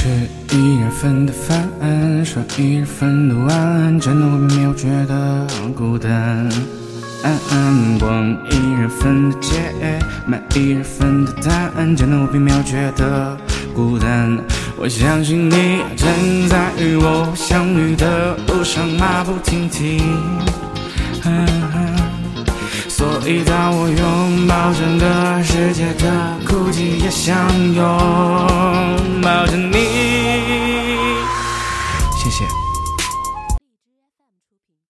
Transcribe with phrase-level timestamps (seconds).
[0.00, 0.08] 吃
[0.56, 1.68] 一人份的饭，
[2.24, 6.48] 刷一人份的碗，真的我并没有觉得孤单。
[7.98, 9.74] 逛一人份的街，
[10.26, 13.36] 买一人份的单，真的我并没有觉得
[13.74, 14.38] 孤单。
[14.78, 20.00] 我相信你正在与我相遇的路上马不停蹄。
[22.88, 27.36] 所以当我拥抱整个世界的孤寂，也相
[27.74, 28.59] 拥。
[32.20, 32.69] 谢谢。